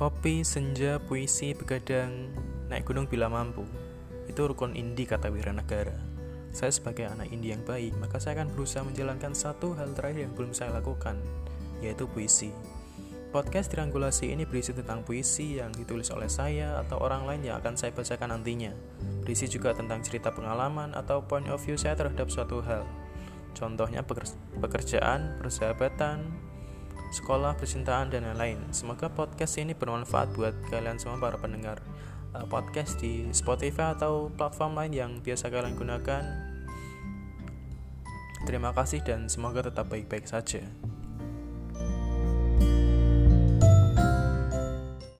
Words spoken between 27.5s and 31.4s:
percintaan, dan lain-lain. Semoga podcast ini bermanfaat buat kalian semua para